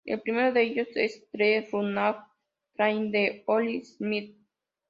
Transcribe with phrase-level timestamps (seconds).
[0.03, 2.15] El primero de ellos es "The Runaway
[2.75, 4.35] Train" de "Oli Smith".